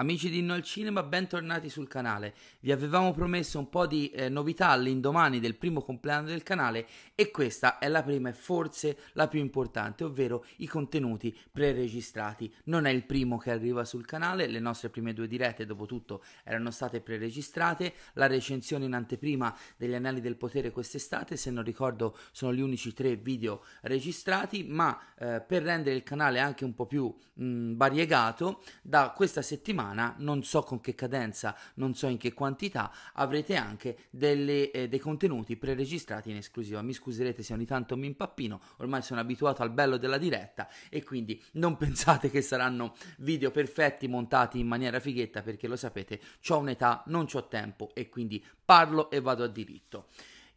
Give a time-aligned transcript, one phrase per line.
[0.00, 2.32] Amici di Inno al Cinema, bentornati sul canale.
[2.60, 7.30] Vi avevamo promesso un po' di eh, novità all'indomani del primo compleanno del canale e
[7.30, 12.50] questa è la prima e forse la più importante, ovvero i contenuti pre-registrati.
[12.64, 16.24] Non è il primo che arriva sul canale, le nostre prime due dirette dopo tutto
[16.44, 22.16] erano state pre-registrate, la recensione in anteprima degli Anelli del Potere quest'estate, se non ricordo
[22.32, 26.86] sono gli unici tre video registrati, ma eh, per rendere il canale anche un po'
[26.86, 32.16] più mh, variegato, da questa settimana settimana, non so con che cadenza, non so in
[32.16, 36.82] che quantità, avrete anche delle, eh, dei contenuti pre-registrati in esclusiva.
[36.82, 41.02] Mi scuserete se ogni tanto mi impappino, ormai sono abituato al bello della diretta e
[41.02, 46.58] quindi non pensate che saranno video perfetti montati in maniera fighetta perché lo sapete, ho
[46.58, 50.06] un'età, non ho tempo e quindi parlo e vado a diritto.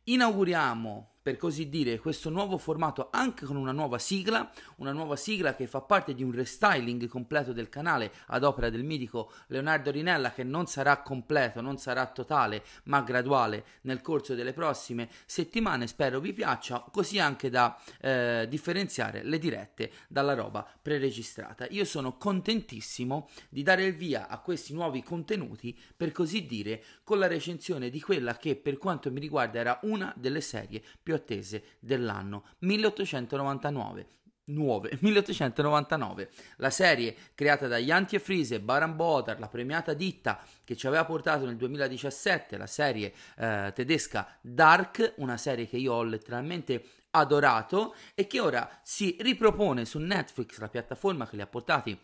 [0.06, 5.56] Inauguriamo per così dire, questo nuovo formato anche con una nuova sigla, una nuova sigla
[5.56, 10.34] che fa parte di un restyling completo del canale ad opera del mitico Leonardo Rinella
[10.34, 15.88] che non sarà completo, non sarà totale, ma graduale nel corso delle prossime settimane.
[15.88, 21.68] Spero vi piaccia, così anche da eh, differenziare le dirette dalla roba preregistrata.
[21.70, 27.18] Io sono contentissimo di dare il via a questi nuovi contenuti, per così dire, con
[27.18, 31.16] la recensione di quella che per quanto mi riguarda era una delle serie più più
[31.16, 34.08] attese dell'anno 1899.
[34.45, 40.75] Nuove 1899 la serie creata da Janti e Friese Baran Bodar la premiata ditta che
[40.75, 46.03] ci aveva portato nel 2017 la serie eh, tedesca Dark una serie che io ho
[46.03, 51.97] letteralmente adorato e che ora si ripropone su Netflix la piattaforma che li ha portati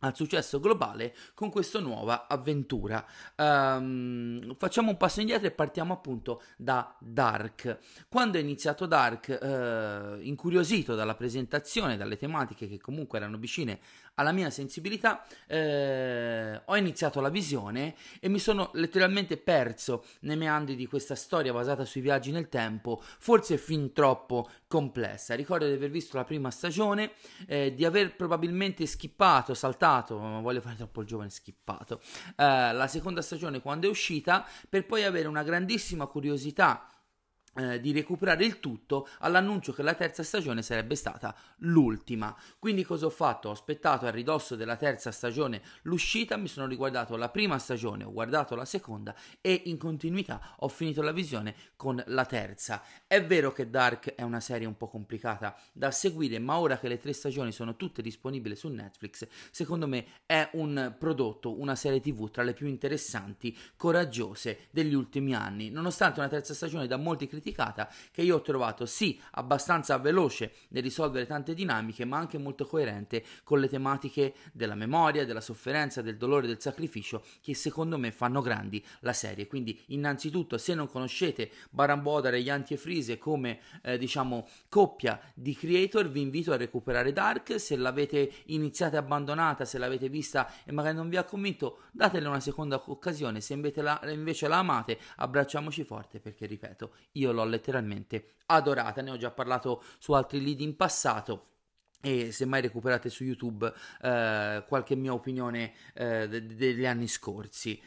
[0.00, 3.04] al successo globale con questa nuova avventura.
[3.36, 7.78] Um, facciamo un passo indietro e partiamo appunto da Dark.
[8.08, 13.80] Quando è iniziato Dark, uh, incuriosito dalla presentazione, dalle tematiche che comunque erano vicine
[14.20, 20.76] alla mia sensibilità, eh, ho iniziato la visione e mi sono letteralmente perso nei meandri
[20.76, 25.34] di questa storia basata sui viaggi nel tempo, forse fin troppo complessa.
[25.34, 27.12] Ricordo di aver visto la prima stagione,
[27.46, 32.00] eh, di aver probabilmente skippato, saltato, non voglio fare troppo il giovane skippato,
[32.36, 36.86] eh, la seconda stagione quando è uscita, per poi avere una grandissima curiosità
[37.56, 42.36] eh, di recuperare il tutto all'annuncio che la terza stagione sarebbe stata l'ultima.
[42.60, 43.48] Quindi cosa ho fatto?
[43.48, 48.12] Ho aspettato a ridosso della terza stagione l'uscita, mi sono riguardato la prima stagione, ho
[48.12, 52.82] guardato la seconda e in continuità ho finito la visione con la terza.
[53.08, 56.86] È vero che Dark è una serie un po' complicata da seguire, ma ora che
[56.86, 62.00] le tre stagioni sono tutte disponibili su Netflix, secondo me è un prodotto, una serie
[62.00, 67.26] TV tra le più interessanti, coraggiose degli ultimi anni, nonostante una terza stagione da molti
[67.26, 72.38] criticati criticata, che io ho trovato sì abbastanza veloce nel risolvere tante dinamiche, ma anche
[72.38, 77.98] molto coerente con le tematiche della memoria, della sofferenza, del dolore, del sacrificio, che secondo
[77.98, 79.46] me fanno grandi la serie.
[79.46, 85.20] Quindi, innanzitutto, se non conoscete Baran Bodar e Yanti e Frise come eh, diciamo coppia
[85.34, 87.58] di creator, vi invito a recuperare Dark.
[87.58, 92.28] Se l'avete iniziata e abbandonata, se l'avete vista e magari non vi ha convinto, datele
[92.28, 93.40] una seconda occasione.
[93.40, 99.00] Se invece la, invece la amate, abbracciamoci forte perché, ripeto, io io l'ho letteralmente adorata,
[99.00, 101.46] ne ho già parlato su altri lead in passato
[102.02, 107.80] e se mai recuperate su YouTube eh, qualche mia opinione eh, de- degli anni scorsi.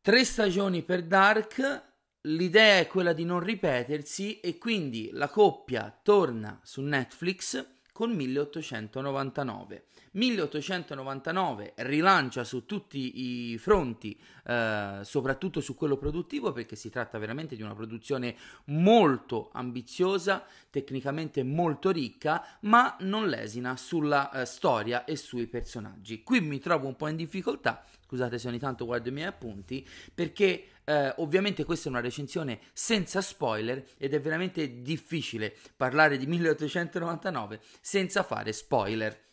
[0.00, 1.82] Tre stagioni per Dark,
[2.22, 7.64] l'idea è quella di non ripetersi e quindi la coppia torna su Netflix
[8.02, 9.84] con 1899.
[10.10, 17.54] 1899 rilancia su tutti i fronti, eh, soprattutto su quello produttivo, perché si tratta veramente
[17.54, 25.14] di una produzione molto ambiziosa, tecnicamente molto ricca, ma non lesina sulla eh, storia e
[25.14, 26.24] sui personaggi.
[26.24, 29.86] Qui mi trovo un po' in difficoltà, scusate se ogni tanto guardo i miei appunti,
[30.12, 36.26] perché eh, ovviamente questa è una recensione senza spoiler ed è veramente difficile parlare di
[36.26, 39.30] 1899 senza fare spoiler.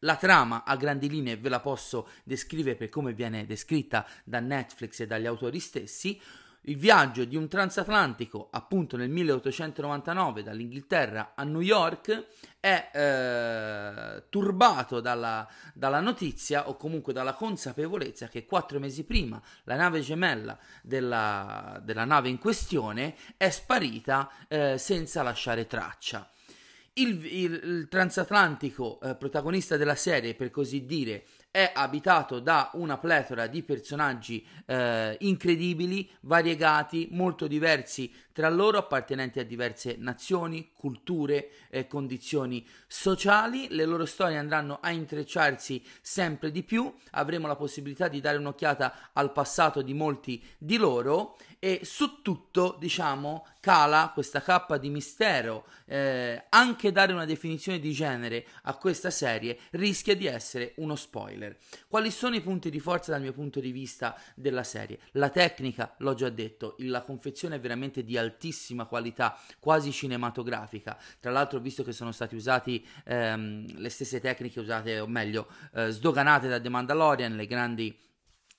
[0.00, 5.00] La trama a grandi linee ve la posso descrivere per come viene descritta da Netflix
[5.00, 6.20] e dagli autori stessi.
[6.66, 12.26] Il viaggio di un transatlantico, appunto nel 1899, dall'Inghilterra a New York,
[12.58, 19.76] è eh, turbato dalla, dalla, notizia o comunque dalla consapevolezza che quattro mesi prima la
[19.76, 26.30] nave gemella della, della nave in questione è sparita eh, senza lasciare traccia.
[26.94, 32.98] Il, il, il transatlantico eh, protagonista della serie, per così dire, è abitato da una
[32.98, 41.50] pletora di personaggi eh, incredibili, variegati, molto diversi tra loro, appartenenti a diverse nazioni, culture
[41.70, 43.68] e condizioni sociali.
[43.70, 49.10] Le loro storie andranno a intrecciarsi sempre di più, avremo la possibilità di dare un'occhiata
[49.12, 55.66] al passato di molti di loro e su tutto, diciamo, cala questa cappa di mistero.
[55.86, 61.43] Eh, anche dare una definizione di genere a questa serie rischia di essere uno spoiler.
[61.88, 64.98] Quali sono i punti di forza dal mio punto di vista della serie?
[65.12, 70.98] La tecnica, l'ho già detto, la confezione è veramente di altissima qualità, quasi cinematografica.
[71.20, 75.90] Tra l'altro, visto che sono stati usati ehm, le stesse tecniche usate, o meglio, eh,
[75.90, 77.98] sdoganate da The Mandalorian, le grandi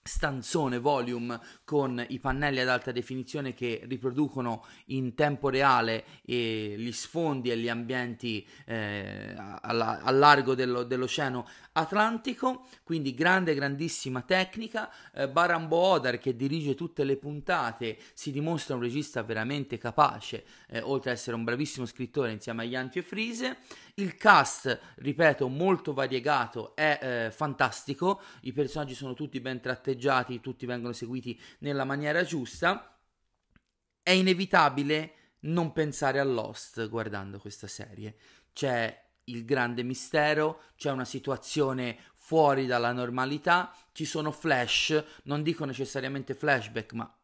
[0.08, 6.92] stanzone volume con i pannelli ad alta definizione che riproducono in tempo reale eh, gli
[6.92, 14.92] sfondi e gli ambienti eh, alla, a largo dello, dell'oceano Atlantico, quindi grande, grandissima tecnica.
[15.12, 20.82] Eh, Barambo Odar, che dirige tutte le puntate, si dimostra un regista veramente capace, eh,
[20.82, 23.58] oltre ad essere un bravissimo scrittore insieme a Janti e Frise.
[23.96, 28.22] Il cast, ripeto, molto variegato, è eh, fantastico.
[28.42, 29.94] I personaggi sono tutti ben tratteggiati,
[30.42, 33.00] tutti vengono seguiti nella maniera giusta.
[34.02, 38.16] È inevitabile non pensare a Lost guardando questa serie.
[38.54, 45.66] C'è il grande mistero, c'è una situazione fuori dalla normalità, ci sono flash, non dico
[45.66, 47.15] necessariamente flashback, ma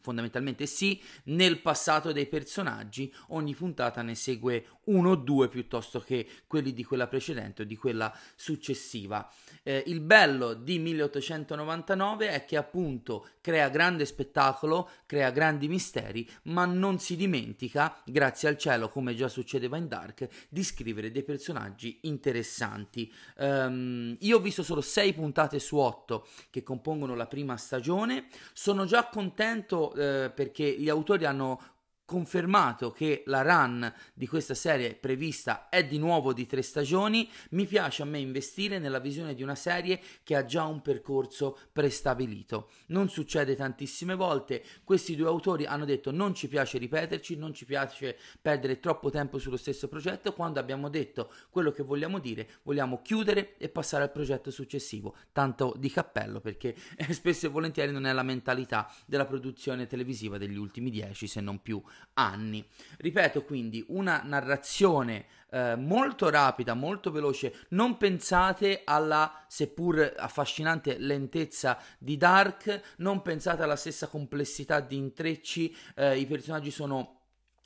[0.00, 6.26] fondamentalmente sì, nel passato dei personaggi ogni puntata ne segue uno o due piuttosto che
[6.46, 9.30] quelli di quella precedente o di quella successiva.
[9.62, 16.64] Eh, il bello di 1899 è che appunto crea grande spettacolo, crea grandi misteri, ma
[16.64, 21.98] non si dimentica, grazie al cielo, come già succedeva in Dark, di scrivere dei personaggi
[22.02, 23.12] interessanti.
[23.36, 28.84] Um, io ho visto solo 6 puntate su 8 che compongono la prima stagione, sono
[28.84, 31.60] già contento contento eh, perché gli autori hanno
[32.08, 37.66] confermato che la run di questa serie prevista è di nuovo di tre stagioni, mi
[37.66, 42.70] piace a me investire nella visione di una serie che ha già un percorso prestabilito.
[42.86, 47.66] Non succede tantissime volte, questi due autori hanno detto non ci piace ripeterci, non ci
[47.66, 53.02] piace perdere troppo tempo sullo stesso progetto, quando abbiamo detto quello che vogliamo dire, vogliamo
[53.02, 55.14] chiudere e passare al progetto successivo.
[55.30, 56.74] Tanto di cappello perché
[57.10, 61.60] spesso e volentieri non è la mentalità della produzione televisiva degli ultimi dieci, se non
[61.60, 61.82] più
[62.14, 62.66] anni.
[62.98, 67.66] Ripeto quindi una narrazione eh, molto rapida, molto veloce.
[67.70, 75.74] Non pensate alla seppur affascinante lentezza di Dark, non pensate alla stessa complessità di intrecci.
[75.94, 77.18] Eh, I personaggi sono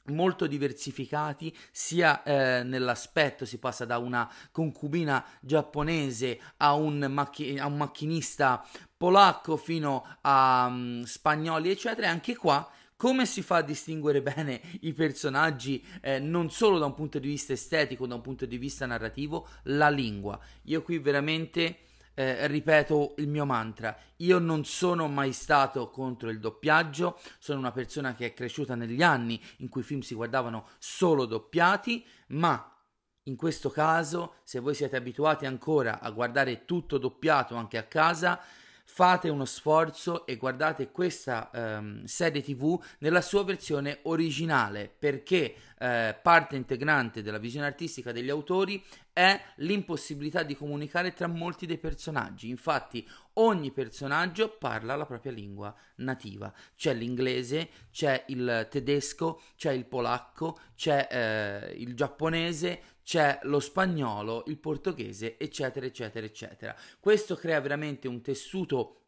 [0.07, 7.67] molto diversificati sia eh, nell'aspetto si passa da una concubina giapponese a un, macchi- a
[7.67, 12.69] un macchinista polacco fino a um, spagnoli eccetera e anche qua
[13.03, 17.27] come si fa a distinguere bene i personaggi eh, non solo da un punto di
[17.27, 19.49] vista estetico, da un punto di vista narrativo?
[19.65, 20.39] La lingua.
[20.67, 21.79] Io qui veramente
[22.15, 27.73] eh, ripeto il mio mantra, io non sono mai stato contro il doppiaggio, sono una
[27.73, 32.73] persona che è cresciuta negli anni in cui i film si guardavano solo doppiati, ma
[33.25, 38.41] in questo caso, se voi siete abituati ancora a guardare tutto doppiato anche a casa,
[38.95, 46.15] fate uno sforzo e guardate questa um, serie tv nella sua versione originale perché eh,
[46.21, 48.85] parte integrante della visione artistica degli autori
[49.15, 52.51] è l'impossibilità di comunicare tra molti dei personaggi.
[52.51, 56.53] Infatti, ogni personaggio parla la propria lingua nativa.
[56.77, 64.45] C'è l'inglese, c'è il tedesco, c'è il polacco, c'è eh, il giapponese, c'è lo spagnolo,
[64.47, 66.77] il portoghese, eccetera, eccetera, eccetera.
[67.01, 69.03] Questo crea veramente un tessuto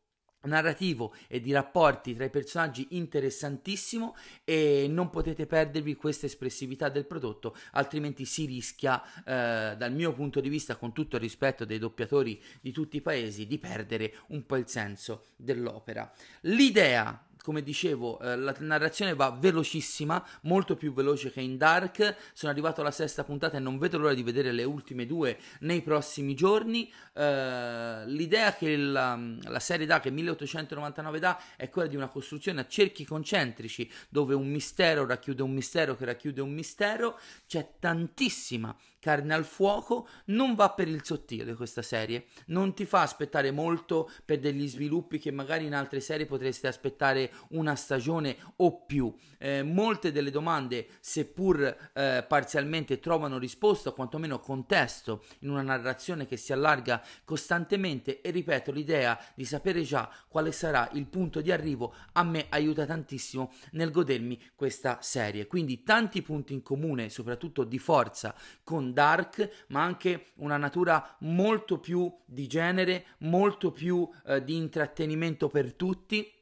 [0.45, 7.07] narrativo e di rapporti tra i personaggi interessantissimo e non potete perdervi questa espressività del
[7.07, 11.79] prodotto altrimenti si rischia eh, dal mio punto di vista con tutto il rispetto dei
[11.79, 18.19] doppiatori di tutti i paesi di perdere un po' il senso dell'opera l'idea come dicevo,
[18.21, 22.17] eh, la narrazione va velocissima, molto più veloce che in Dark.
[22.33, 25.83] Sono arrivato alla sesta puntata e non vedo l'ora di vedere le ultime due nei
[25.83, 26.91] prossimi giorni.
[27.13, 32.63] Eh, l'idea che la, la, serie dà, che 1899 dà, è quella di una costruzione
[32.63, 37.19] a cerchi concentrici, dove un mistero racchiude un mistero che racchiude un mistero.
[37.47, 38.75] C'è tantissima
[39.05, 44.11] carne al fuoco, non va per il sottile questa serie, non ti fa aspettare molto
[44.25, 49.15] per degli sviluppi che magari in altre serie potreste aspettare una stagione o più.
[49.37, 56.25] Eh, molte delle domande, seppur eh, parzialmente, trovano risposta o quantomeno contesto in una narrazione
[56.25, 61.53] che si allarga costantemente e ripeto, l'idea di sapere già quale sarà il punto di
[61.53, 65.47] arrivo a me aiuta tantissimo nel godermi questa serie.
[65.47, 71.79] Quindi tanti punti in comune, soprattutto di forza con Dark, ma anche una natura molto
[71.79, 76.33] più di genere, molto più eh, di intrattenimento per tutti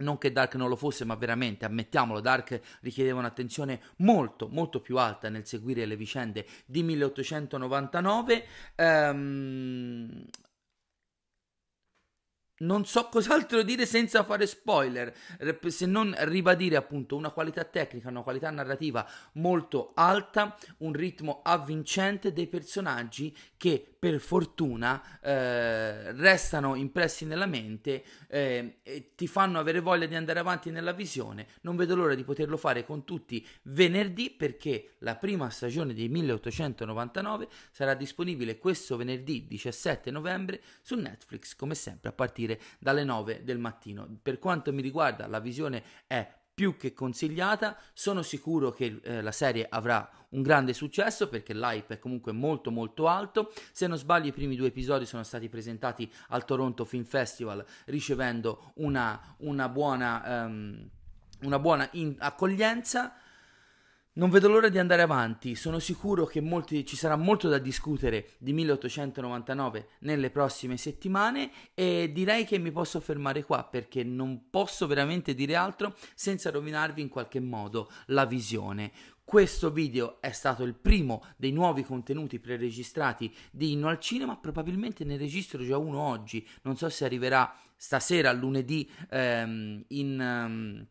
[0.00, 4.98] non che Dark non lo fosse, ma veramente, ammettiamolo, Dark richiedeva un'attenzione molto, molto più
[4.98, 8.46] alta nel seguire le vicende di 1899.
[8.76, 10.24] Ehm,
[12.60, 15.14] non so cos'altro dire senza fare spoiler,
[15.66, 22.32] se non ribadire appunto una qualità tecnica, una qualità narrativa molto alta, un ritmo avvincente
[22.32, 29.80] dei personaggi che per fortuna eh, restano impressi nella mente eh, e ti fanno avere
[29.80, 31.46] voglia di andare avanti nella visione.
[31.62, 37.48] Non vedo l'ora di poterlo fare con tutti venerdì perché la prima stagione di 1899
[37.70, 43.58] sarà disponibile questo venerdì 17 novembre su Netflix come sempre a partire dalle 9 del
[43.58, 44.08] mattino.
[44.22, 46.26] Per quanto mi riguarda la visione è
[46.60, 47.74] più che consigliata.
[47.94, 52.70] Sono sicuro che eh, la serie avrà un grande successo perché l'hype è comunque molto
[52.70, 53.50] molto alto.
[53.72, 58.72] Se non sbaglio i primi due episodi sono stati presentati al Toronto Film Festival ricevendo
[58.74, 60.86] una, una buona, um,
[61.44, 63.14] una buona in- accoglienza.
[64.12, 68.30] Non vedo l'ora di andare avanti, sono sicuro che molti, ci sarà molto da discutere
[68.38, 74.88] di 1899 nelle prossime settimane e direi che mi posso fermare qua perché non posso
[74.88, 78.90] veramente dire altro senza rovinarvi in qualche modo la visione.
[79.22, 85.04] Questo video è stato il primo dei nuovi contenuti preregistrati di Inno al Cinema, probabilmente
[85.04, 90.18] ne registro già uno oggi, non so se arriverà stasera, lunedì, ehm, in...
[90.18, 90.86] Um,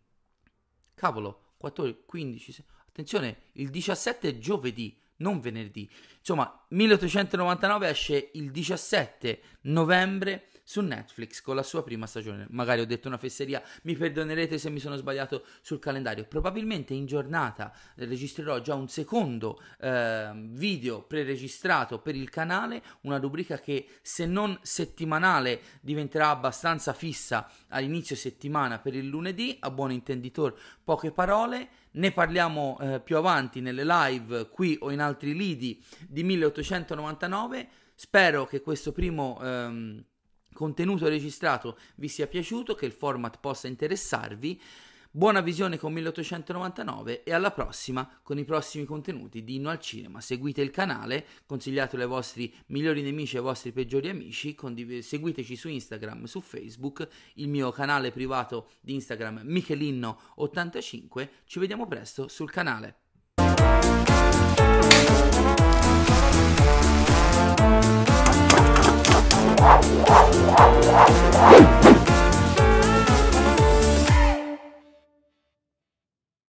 [0.95, 2.65] cavolo, 14, 15...
[2.99, 5.89] 16, Attenzione, il 17 è giovedì, non venerdì.
[6.17, 12.45] Insomma, 1899 esce il 17 novembre su Netflix con la sua prima stagione.
[12.51, 16.25] Magari ho detto una fesseria, mi perdonerete se mi sono sbagliato sul calendario.
[16.25, 23.57] Probabilmente in giornata registrerò già un secondo eh, video preregistrato per il canale, una rubrica
[23.57, 30.55] che se non settimanale diventerà abbastanza fissa all'inizio settimana per il lunedì, a buon intenditor
[30.83, 36.21] poche parole ne parliamo eh, più avanti nelle live qui o in altri lidi di
[36.21, 37.69] 1899.
[37.95, 40.03] Spero che questo primo ehm,
[40.59, 44.61] contenuto registrato vi sia piaciuto, che il format possa interessarvi.
[45.09, 50.19] Buona visione con 1899 e alla prossima con i prossimi contenuti di Inno al Cinema.
[50.19, 55.55] Seguite il canale, consigliatelo ai vostri migliori nemici e ai vostri peggiori amici, condiv- seguiteci
[55.55, 61.29] su Instagram, su Facebook, il mio canale privato di Instagram Michelinno85.
[61.45, 63.08] Ci vediamo presto sul canale.